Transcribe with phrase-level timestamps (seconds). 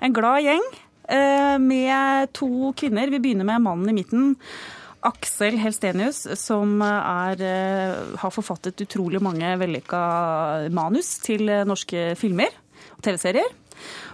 [0.00, 0.66] En glad gjeng
[1.10, 3.10] eh, med to kvinner.
[3.10, 4.34] Vi begynner med mannen i midten.
[5.08, 10.02] Aksel Helstenius, som er, eh, har forfattet utrolig mange vellykka
[10.74, 12.54] manus til norske filmer
[12.96, 13.50] og TV-serier.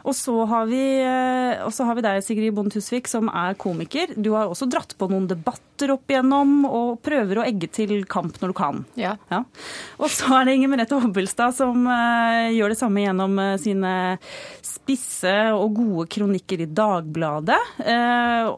[0.04, 3.56] Og så har vi, eh, og så har vi deg, Sigrid Bonde Tusvik, som er
[3.60, 4.12] komiker.
[4.16, 8.36] Du har også dratt på noen debatter opp igjennom, og prøver å egge til kamp
[8.42, 8.84] når du kan.
[9.00, 9.16] Ja.
[9.32, 9.42] Ja.
[9.98, 13.94] Og så er det Inger Merete Hobbelstad som eh, gjør det samme gjennom eh, sine
[14.64, 17.60] spisse og gode kronikker i Dagbladet.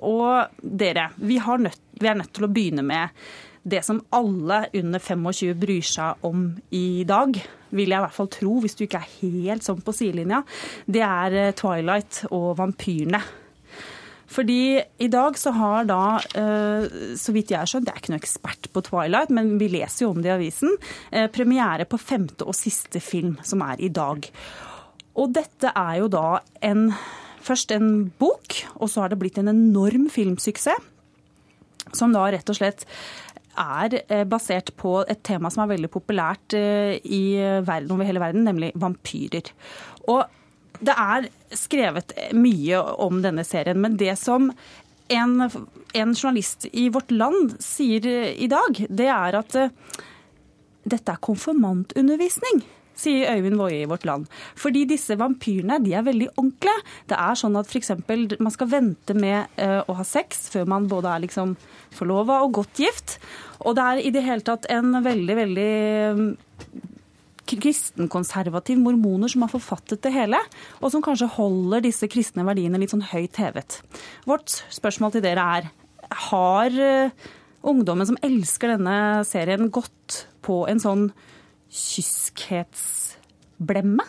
[0.07, 3.27] Og dere, vi, har nødt, vi er nødt til å begynne med
[3.67, 7.35] det som alle under 25 bryr seg om i dag,
[7.75, 10.45] vil jeg i hvert fall tro, hvis du ikke er helt sånn på sidelinja,
[10.87, 13.21] det er eh, Twilight og vampyrene.
[14.37, 16.87] Fordi i dag så har da, eh,
[17.19, 20.07] så vidt jeg har skjønt, jeg er ikke noe ekspert på Twilight, men vi leser
[20.07, 20.75] jo om det i avisen,
[21.11, 24.27] eh, premiere på femte og siste film, som er i dag.
[25.17, 26.91] Og dette er jo da en,
[27.43, 30.93] først en bok, og så har det blitt en enorm filmsuksess,
[31.95, 32.83] som da rett og slett
[33.59, 37.25] er eh, basert på et tema som er veldig populært eh, i
[37.67, 39.53] verden, over hele verden, nemlig vampyrer.
[40.13, 40.25] Og
[40.85, 44.51] det er skrevet mye om denne serien, men det som
[45.09, 45.51] en,
[45.95, 49.75] en journalist i Vårt Land sier i dag, det er at eh,
[50.87, 52.63] dette er konfirmantundervisning.
[52.97, 54.27] Sier Øyvind Woie i Vårt Land.
[54.59, 56.77] Fordi disse vampyrene de er veldig ordentlige.
[57.11, 57.93] Det er sånn at f.eks.
[58.41, 61.55] man skal vente med eh, å ha sex før man både er liksom
[61.97, 63.19] forlova og godt gift.
[63.65, 65.73] Og det er i det hele tatt en veldig, veldig
[66.17, 66.29] mm,
[67.47, 70.41] kristenkonservativ mormoner som har forfattet det hele,
[70.81, 73.81] og som kanskje holder disse kristne verdiene litt sånn høyt hevet.
[74.27, 75.73] Vårt spørsmål til dere er
[76.31, 77.27] har eh,
[77.67, 81.09] ungdommen som elsker denne serien, gått på en sånn
[81.73, 84.05] kyskhetsblemme?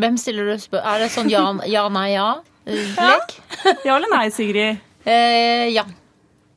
[0.00, 2.28] Hvem stiller du spørsmål Er det sånn ja, ja nei, ja?
[2.64, 3.34] eh, Lek?
[3.88, 4.78] Ja eller nei, Sigrid?
[5.04, 5.82] Eh, ja.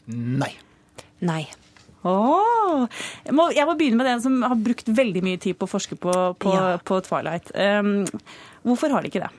[0.07, 0.53] Nei.
[1.25, 1.43] Nei.
[2.05, 2.85] Oh,
[3.25, 5.71] Jeg, må, jeg må begynne med den som har brukt veldig mye tid på å
[5.71, 6.75] forske på, på, Ja.
[6.85, 7.49] på Twilight.
[7.57, 8.05] Um,
[8.67, 9.31] hvorfor har de ikke det?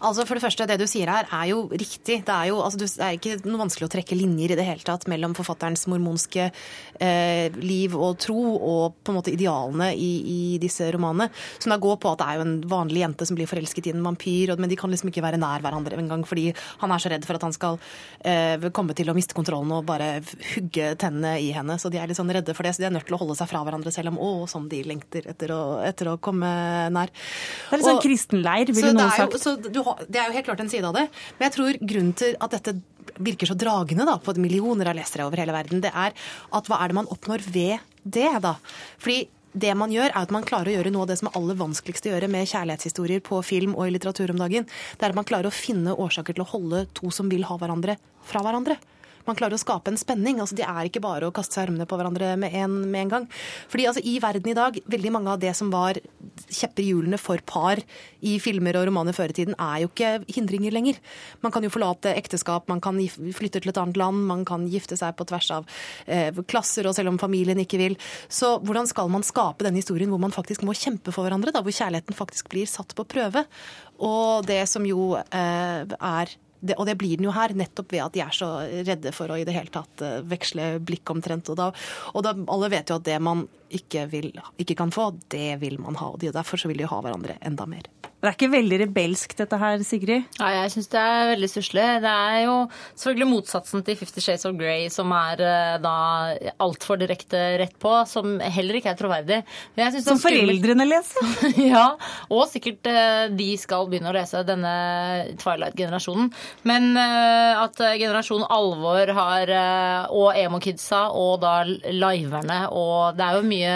[0.00, 2.20] Altså for Det første, det du sier her er jo riktig.
[2.26, 4.86] Det er jo altså, det er ikke noe vanskelig å trekke linjer i det hele
[4.86, 10.40] tatt mellom forfatterens mormonske eh, liv og tro og på en måte idealene i, i
[10.62, 11.30] disse romanene.
[11.58, 13.94] Som da går på at det er jo en vanlig jente som blir forelsket i
[13.94, 17.12] en vampyr, men de kan liksom ikke være nær hverandre engang fordi han er så
[17.12, 17.78] redd for at han skal
[18.24, 20.12] eh, komme til å miste kontrollen og bare
[20.54, 21.78] hugge tennene i henne.
[21.80, 23.36] Så de er litt sånn redde for det, så de er nødt til å holde
[23.38, 26.50] seg fra hverandre selv om å, som de lengter etter å, etter å komme
[26.92, 27.12] nær.
[27.12, 29.36] Det er litt sånn kristenleir, ville noen sagt.
[29.36, 31.06] jo, så du, det er jo helt klart en side av det.
[31.38, 32.76] Men jeg tror grunnen til at dette
[33.20, 36.80] virker så dragende da, på millioner av lesere over hele verden, det er at hva
[36.80, 38.54] er det man oppnår ved det, da?
[39.02, 41.36] Fordi det man gjør, er at man klarer å gjøre noe av det som er
[41.40, 44.68] aller vanskeligst å gjøre med kjærlighetshistorier på film og i litteratur om dagen.
[44.94, 47.58] Det er at man klarer å finne årsaker til å holde to som vil ha
[47.58, 47.98] hverandre,
[48.30, 48.78] fra hverandre.
[49.30, 50.40] Man klarer å skape en spenning.
[50.42, 53.12] altså Det er ikke bare å kaste seg armene på hverandre med en, med en
[53.12, 53.26] gang.
[53.70, 56.00] Fordi altså I verden i dag, veldig mange av det som var
[56.50, 57.78] kjepper i hjulene for par
[58.26, 60.98] i filmer og romaner før i tiden, er jo ikke hindringer lenger.
[61.44, 62.98] Man kan jo forlate ekteskap, man kan
[63.36, 65.70] flytte til et annet land, man kan gifte seg på tvers av
[66.10, 67.96] eh, klasser, og selv om familien ikke vil.
[68.26, 71.62] Så hvordan skal man skape denne historien hvor man faktisk må kjempe for hverandre, da,
[71.62, 73.46] hvor kjærligheten faktisk blir satt på prøve?
[74.00, 78.04] Og det som jo eh, er det, og det blir den jo her, nettopp ved
[78.04, 78.50] at de er så
[78.88, 81.48] redde for å i det hele tatt eh, veksle blikk omtrent.
[81.52, 81.70] Og, da,
[82.12, 85.78] og da, alle vet jo at det man ikke, vil, ikke kan få, det vil
[85.82, 86.12] man ha.
[86.14, 87.88] Og derfor så vil de ha hverandre enda mer.
[88.20, 90.26] Det er ikke veldig rebelsk dette her, Sigrid?
[90.36, 91.84] Ja, jeg syns det er veldig stusslig.
[92.04, 92.56] Det er jo
[92.92, 95.94] selvfølgelig motsatsen til Fifty Shades of Grey, som er eh, da
[96.60, 99.38] altfor direkte rett på, som heller ikke er troverdig.
[99.80, 101.30] Er Som foreldrene leser?
[101.72, 101.86] ja,
[102.28, 104.74] og sikkert eh, de skal begynne å lese denne
[105.40, 106.28] Twilight-generasjonen.
[106.68, 109.54] Men eh, at generasjon alvor har,
[110.12, 113.74] og emo-kidsa, og da liverne, og det er jo mye,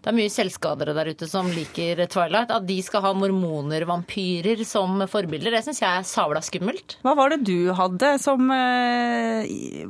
[0.00, 4.62] det er mye selvskadere der ute som liker Twilight, at de skal ha mormoner, vampyrer,
[4.68, 6.96] som forbilder, det syns jeg er sabla skummelt.
[7.04, 9.48] Hva var det du hadde som eh,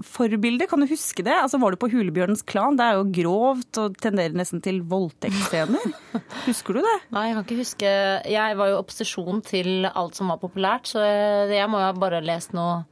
[0.08, 0.68] forbilde?
[0.70, 1.34] Kan du huske det?
[1.36, 2.78] Altså, var du på Hulebjørnens klan?
[2.80, 5.84] Det er jo grovt og tenderer nesten til voldtektsscener.
[6.48, 6.96] Husker du det?
[7.14, 7.90] Nei, jeg kan ikke huske
[8.32, 12.24] Jeg var jo opposisjon til alt som var populært, så jeg må jo ha bare
[12.24, 12.82] lest noe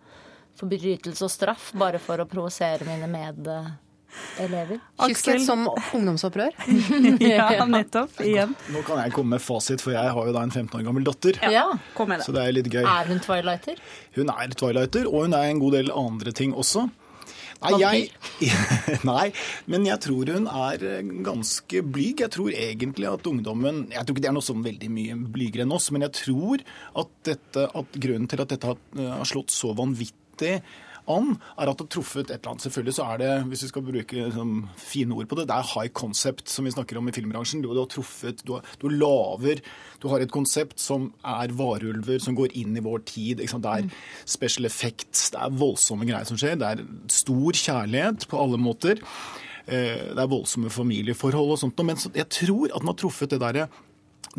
[0.61, 3.09] forbrytelse og straff bare for å provosere mine
[4.39, 4.81] medelever.
[5.07, 6.57] Kysslet som ungdomsopprør.
[7.33, 8.19] Ja, nettopp.
[8.25, 8.55] Igjen.
[8.73, 11.07] Nå kan jeg komme med fasit, for jeg har jo da en 15 år gammel
[11.07, 11.39] datter.
[11.53, 11.69] Ja.
[11.97, 12.27] Kom med det.
[12.27, 12.47] Så det.
[12.47, 12.83] er litt gøy.
[12.83, 13.79] Er hun twilighter?
[14.17, 16.89] Hun er twilighter, og hun er en god del andre ting også.
[17.63, 18.09] Nei, jeg,
[19.07, 19.29] nei,
[19.71, 22.25] men jeg tror hun er eh, ganske blyg.
[22.25, 25.67] Jeg tror egentlig at ungdommen Jeg tror ikke det er noe sånn veldig mye blygere
[25.67, 26.65] enn oss, men jeg tror
[26.99, 30.57] at, dette, at grunnen til at dette eh, har slått så vanvittig
[31.11, 32.65] an, er at det har truffet et eller annet.
[32.67, 35.71] Selvfølgelig så er det, hvis vi skal bruke sånn, fine ord på det, det er
[35.75, 37.63] high concept som vi snakker om i filmbransjen.
[37.65, 39.63] Du, du har truffet, du, du laver
[40.03, 43.39] Du har et konsept som er varulver, som går inn i vår tid.
[43.39, 43.87] Det er
[44.27, 46.59] special effects, det er voldsomme greier som skjer.
[46.59, 48.99] Det er stor kjærlighet på alle måter.
[49.67, 51.79] Eh, Det er voldsomme familieforhold og sånt.
[51.87, 53.69] Men jeg tror at den har truffet det derre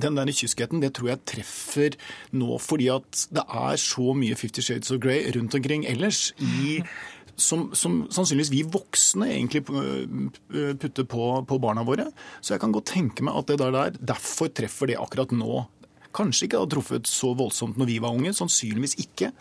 [0.01, 1.97] den der kyskheten det tror jeg treffer
[2.33, 6.81] nå, fordi at det er så mye Fifty Shades of Grey rundt omkring ellers i
[7.39, 12.07] som, som sannsynligvis vi voksne egentlig øh, putter på, på barna våre.
[12.41, 15.63] Så jeg kan godt tenke meg at det der derfor treffer det akkurat nå.
[16.13, 19.31] Kanskje ikke hadde truffet så voldsomt når vi var unge, sannsynligvis ikke.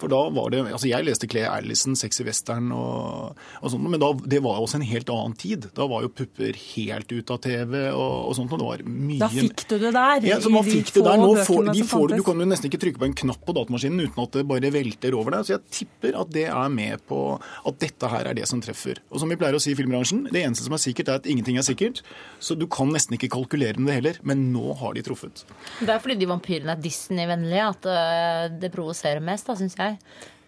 [0.00, 4.00] For da var det, altså Jeg leste Clay Allison, Sexy Western og, og sånt, men
[4.00, 5.68] da, det var jo også en helt annen tid.
[5.76, 8.54] Da var jo pupper helt ut av TV og, og sånt.
[8.54, 9.20] og det var mye...
[9.20, 10.28] Da fikk du det der.
[10.30, 11.20] Ja, så man de fikk det der.
[11.20, 14.06] Nå får, de får, du kan jo nesten ikke trykke på en knapp på datamaskinen
[14.06, 15.48] uten at det bare velter over deg.
[15.48, 19.02] Så jeg tipper at det er med på at dette her er det som treffer.
[19.12, 21.28] Og som vi pleier å si i filmbransjen, det eneste som er sikkert, er at
[21.28, 22.00] ingenting er sikkert.
[22.40, 24.22] Så du kan nesten ikke kalkulere med det heller.
[24.24, 25.44] Men nå har de truffet.
[25.80, 29.96] Det er fordi de vampyrene er Disney-vennlige at øh, det provoserer mest, da, syns jeg.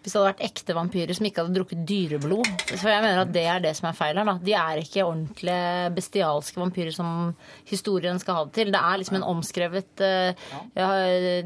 [0.03, 2.49] Hvis det hadde vært ekte vampyrer som ikke hadde drukket dyreblod.
[2.73, 4.27] For jeg mener at det er det som er feil her.
[4.27, 4.33] da.
[4.43, 7.31] De er ikke ordentlige bestialske vampyrer som
[7.69, 8.73] historien skal ha det til.
[8.75, 10.89] Det er liksom en omskrevet uh, ja,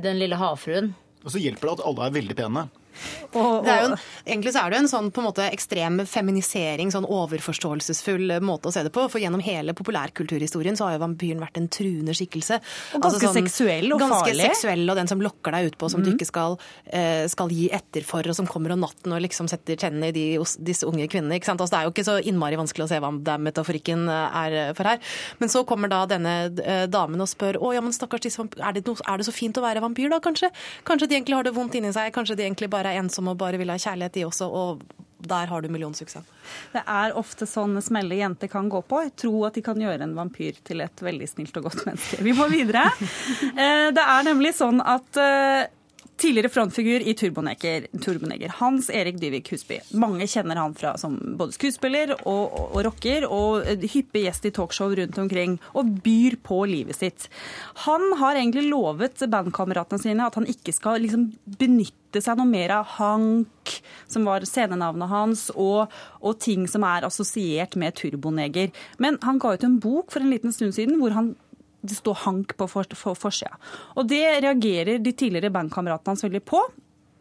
[0.01, 0.89] Den lille havfruen.
[1.21, 2.65] Og så hjelper det at alle er veldig pene.
[3.33, 3.95] Det er en,
[4.25, 8.69] egentlig så er det jo en sånn på en måte ekstrem feminisering, sånn overforståelsesfull måte
[8.69, 9.05] å se det på.
[9.11, 12.59] For gjennom hele populærkulturhistorien så har jo vampyren vært en truende skikkelse.
[12.97, 14.49] Og ganske seksuell og ganske farlig.
[14.51, 18.05] seksuell, og den som lokker deg utpå, som du ikke skal, eh, skal gi etter
[18.07, 20.25] for, og som kommer om natten og liksom setter tennene i de,
[20.59, 21.38] disse unge kvinnene.
[21.38, 21.61] ikke sant?
[21.61, 24.73] Altså, det er jo ikke så innmari vanskelig å se hva den metaforikken eh, er
[24.77, 25.01] for her.
[25.39, 28.63] Men så kommer da denne eh, damen og spør å ja, men stakkars disse vampyr,
[28.63, 30.51] er det, no, er det så fint å være vampyr da, kanskje?
[30.88, 33.42] Kanskje de egentlig har det vondt inni seg, kanskje de egentlig bare er ensomme og
[33.42, 34.48] bare vil ha kjærlighet, de også.
[34.48, 34.81] og
[35.28, 36.25] der har du millionsuksess.
[36.74, 39.00] det er ofte sånn smelle jenter kan gå på.
[39.18, 42.22] Tro at de kan gjøre en vampyr til et veldig snilt og godt menneske.
[42.24, 42.86] Vi må videre.
[43.57, 45.66] Eh, Det er nemlig sånn at eh,
[46.17, 49.77] Tidligere frontfigur i Turboneger, Turboneger, Hans Erik Dyvik Husby.
[50.01, 54.53] Mange kjenner han fra som både skuespiller og, og, og rocker, og hyppig gjest i
[54.55, 57.29] talkshow rundt omkring, og byr på livet sitt.
[57.85, 61.29] Han har egentlig lovet bandkameratene sine at han ikke skal liksom
[61.61, 63.77] benytte seg noe mer av Hank,
[64.09, 65.93] som var scenenavnet hans, og,
[66.25, 68.73] og ting som er assosiert med Turboneger.
[68.97, 71.35] Men han ga ut en bok for en liten stund siden hvor han
[71.88, 73.56] det står Hank på for- for- forsida.
[73.95, 76.62] Og det reagerer de tidligere bandkameratene hans veldig på.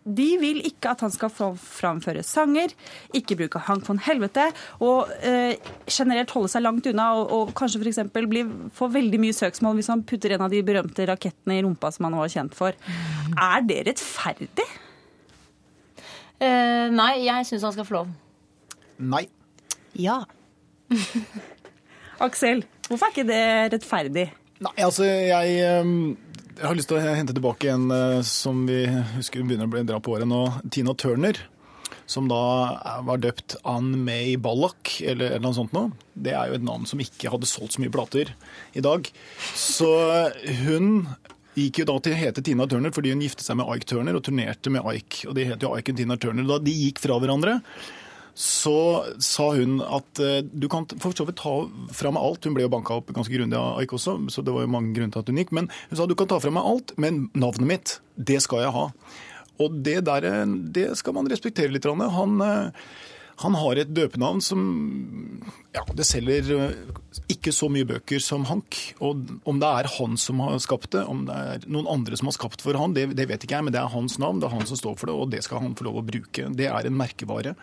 [0.06, 2.70] De vil ikke at han skal få framføre sanger,
[3.12, 4.44] ikke bruke Hank von helvete,
[4.86, 5.56] og eh,
[5.90, 7.98] generelt holde seg langt unna, og, og kanskje f.eks.
[8.78, 12.06] få veldig mye søksmål hvis han putter en av de berømte rakettene i rumpa som
[12.06, 12.78] han var kjent for.
[13.34, 14.68] Er det rettferdig?
[16.38, 18.14] Eh, nei, jeg syns han skal få lov.
[19.02, 19.24] Nei.
[19.98, 20.20] Ja.
[22.22, 24.28] Aksel, hvorfor er ikke det rettferdig?
[24.64, 26.14] Nei, altså jeg, ehm,
[26.56, 28.86] jeg har lyst til å hente tilbake en eh, som vi
[29.16, 30.46] husker begynner å bli dra på året nå.
[30.72, 31.42] Tina Turner.
[32.06, 32.38] Som da
[33.02, 35.90] var døpt Ann May Ballack, eller, eller noe sånt noe.
[36.14, 38.30] Det er jo et navn som ikke hadde solgt så mye plater
[38.78, 39.10] i dag.
[39.58, 39.90] Så
[40.62, 41.08] hun
[41.56, 44.16] gikk jo da til å hete Tina Turner fordi hun giftet seg med Ike Turner
[44.16, 45.26] og turnerte med Ike.
[45.26, 46.46] Og de het jo Ike og Tina Turner.
[46.46, 47.58] Da de gikk fra hverandre,
[48.36, 48.78] så
[49.24, 51.54] sa hun at eh, du kan for så vidt ta
[51.96, 52.44] fra meg alt.
[52.44, 54.92] Hun ble jo banka opp ganske grundig av Ike også, så det var jo mange
[54.96, 55.54] grunner til at hun gikk.
[55.56, 58.74] Men hun sa du kan ta fra meg alt, men navnet mitt, det skal jeg
[58.76, 58.90] ha.
[59.64, 60.44] Og det der, eh,
[60.76, 61.88] det skal man respektere litt.
[61.88, 62.84] Han, eh,
[63.40, 64.60] han har et døpenavn som
[65.72, 66.52] ja, det selger
[67.32, 68.82] ikke så mye bøker som Hank.
[69.00, 72.28] Og om det er han som har skapt det, om det er noen andre som
[72.28, 74.50] har skapt for han, det, det vet ikke jeg, men det er hans navn, det
[74.50, 76.52] er han som står for det, og det skal han få lov å bruke.
[76.52, 77.56] Det er en merkevare.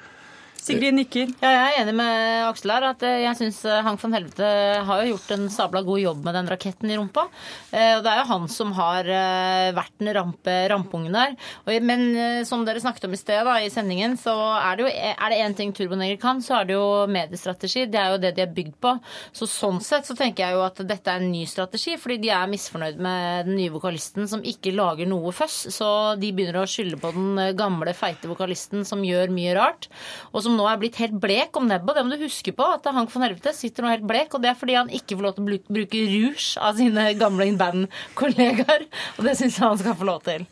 [0.64, 1.32] Sigrid nikker.
[1.44, 2.86] Ja, jeg er enig med Aksel her.
[2.94, 4.48] at eh, Jeg syns Hank von Helvete
[4.88, 7.26] har jo gjort en sabla god jobb med den raketten i rumpa.
[7.72, 11.36] Eh, Og det er jo han som har eh, vært den rampe, rampungen der.
[11.84, 14.94] Men eh, som dere snakket om i sted da, i sendingen, så er det jo
[14.94, 17.86] er det én ting Turboneger kan, så er det jo mediestrategi.
[17.92, 18.96] Det er jo det de er bygd på.
[19.36, 22.32] Så sånn sett så tenker jeg jo at dette er en ny strategi, fordi de
[22.36, 25.60] er misfornøyd med den nye vokalisten som ikke lager noe føss.
[25.76, 25.90] Så
[26.22, 29.90] de begynner å skylde på den eh, gamle, feite vokalisten som gjør mye rart.
[30.32, 31.98] og som nå er blitt helt blek om nebbet.
[31.98, 34.54] Det må du huske på, at Hank von Helvete sitter nå helt blek, og det
[34.54, 38.90] er fordi han ikke får lov til å bruke rouge av sine gamle bandkollegaer.
[39.18, 40.48] Og det syns jeg han skal få lov til.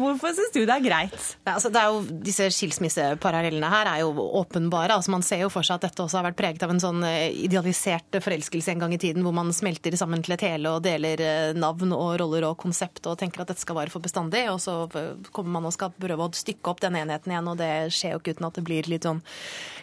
[0.00, 1.16] Hvorfor syns du det er greit?
[1.44, 4.96] Ja, altså, det er jo, disse skilsmisseparallellene her er jo åpenbare.
[4.96, 7.04] Altså, man ser jo for seg at dette også har vært preget av en sånn
[7.06, 10.84] eh, idealisert forelskelse en gang i tiden, hvor man smelter sammen til et hele og
[10.84, 14.44] deler eh, navn og roller og konsept og tenker at dette skal vare for bestandig.
[14.52, 17.60] Og så eh, kommer man og skal prøve å stykke opp den enheten igjen, og
[17.60, 19.22] det skjer jo ikke uten at det blir litt sånn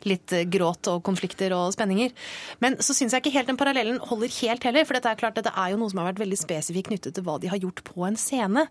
[0.07, 2.13] litt gråt og konflikter og spenninger.
[2.63, 5.39] Men så syns jeg ikke helt den parallellen holder helt heller, for dette er klart
[5.39, 7.81] dette er jo noe som har vært veldig spesifikt knyttet til hva de har gjort
[7.87, 8.67] på en scene.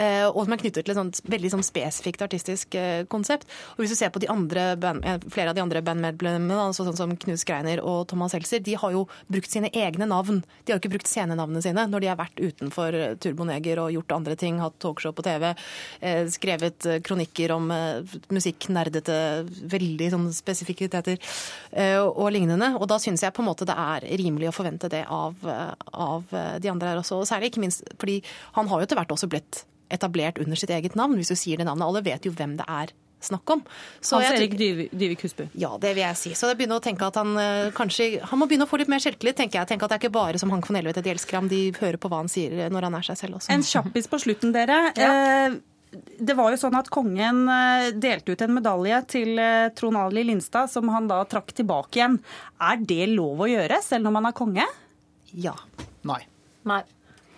[0.00, 3.48] Eh, og som er knyttet til et sånt veldig sånn spesifikt artistisk eh, konsept.
[3.74, 7.14] Og hvis du ser på band, eh, flere av de andre bandmedlemmene, altså sånn som
[7.16, 10.42] Knut Skreiner og Thomas Helser, de har jo brukt sine egne navn.
[10.64, 14.16] De har jo ikke brukt scenenavnene sine når de har vært utenfor Turboneger og gjort
[14.16, 15.48] andre ting, hatt talkshow på TV,
[16.32, 17.70] skrevet kronikker om
[18.32, 19.16] musikknerdete,
[19.72, 21.20] veldig sånn spesifikiteter
[22.06, 22.72] og lignende.
[22.78, 25.36] Og da syns jeg på en måte det er rimelig å forvente det av,
[25.92, 27.20] av de andre her også.
[27.20, 28.20] Og særlig ikke minst fordi
[28.56, 31.60] han har jo etter hvert også blitt etablert under sitt eget navn, hvis du sier
[31.60, 31.86] det navnet.
[31.86, 32.92] Alle vet jo hvem det er
[33.24, 33.62] snakk om.
[34.00, 35.48] Så Hans Erik Dyvik Husby.
[35.58, 36.34] Ja, det vil jeg si.
[36.38, 38.90] Så jeg begynner å tenke at han uh, kanskje Han må begynne å få litt
[38.92, 39.72] mer selvtillit, tenker jeg.
[39.72, 41.50] Tenk at det er ikke bare som Hank von Helvete, de elsker ham.
[41.50, 43.52] De hører på hva han sier når han er seg selv også.
[43.54, 44.80] En kjappis på slutten, dere.
[44.98, 45.12] Ja.
[45.12, 45.60] Eh,
[45.92, 49.42] det var jo sånn at Kongen eh, delte ut en medalje til
[49.76, 52.18] Trond Ali Lindstad, som han da trakk tilbake igjen.
[52.62, 54.66] Er det lov å gjøre, selv når man er konge?
[55.32, 55.54] Ja.
[56.08, 56.22] Nei.
[56.68, 56.82] Nei.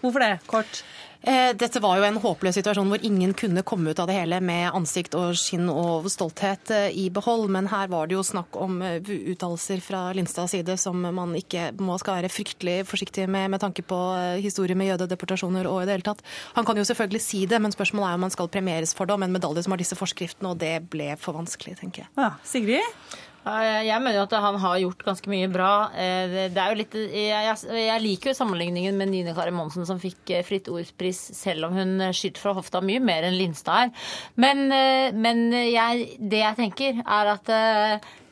[0.04, 0.34] Hvorfor det?
[0.50, 0.84] Kort.
[1.24, 4.42] Eh, dette var jo en håpløs situasjon hvor ingen kunne komme ut av det hele
[4.44, 7.46] med ansikt og skinn og stolthet eh, i behold.
[7.54, 8.98] Men her var det jo snakk om eh,
[9.32, 13.84] uttalelser fra Lindstads side som man ikke må skal være fryktelig forsiktig med med tanke
[13.86, 13.96] på
[14.44, 16.24] historie med jødedeportasjoner og i det hele tatt.
[16.58, 19.16] Han kan jo selvfølgelig si det, men spørsmålet er om han skal premieres for det
[19.16, 22.12] om en medalje som har disse forskriftene, og det ble for vanskelig, tenker jeg.
[22.20, 23.24] Ja, Sigrid?
[23.44, 25.90] Jeg mener jo at han har gjort ganske mye bra.
[25.92, 30.00] Eh, det er jo litt, jeg, jeg liker jo sammenligningen med Nine Kari Monsen som
[30.00, 34.10] fikk eh, Fritt Ordspris, selv om hun skyter fra hofta mye mer enn Lindstad her.
[34.40, 37.52] Men, eh, men jeg, det jeg tenker, er at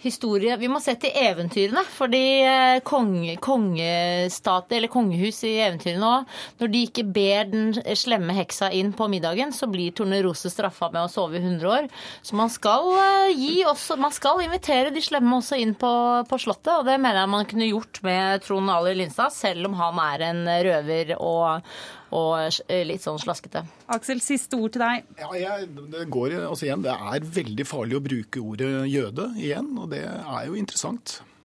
[0.03, 1.85] historie Vi må se til eventyrene.
[1.97, 8.37] Fordi eh, konge, kongestater, eller kongehus i eventyrene òg, når de ikke ber den slemme
[8.37, 11.89] heksa inn på middagen, så blir Tornerose straffa med å sove i 100 år.
[12.25, 15.93] Så man skal eh, gi også Man skal invitere de slemme også inn på,
[16.29, 19.77] på Slottet, og det mener jeg man kunne gjort med Trond Ali Lindstad, selv om
[19.79, 21.69] han er en røver og
[22.13, 23.65] og litt sånn slaskete.
[23.93, 25.11] Aksel, siste ord til deg.
[25.21, 29.73] Ja, jeg, det går altså igjen, det er veldig farlig å bruke ordet jøde igjen,
[29.81, 31.21] og det er jo interessant.